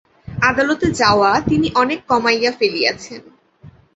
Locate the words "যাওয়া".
0.91-1.31